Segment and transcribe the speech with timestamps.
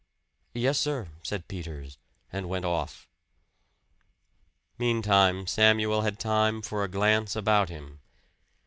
[0.55, 1.99] "Yes, sir," said Peters,
[2.33, 3.07] and went off.
[4.79, 7.99] Meantime Samuel had time for a glance about him.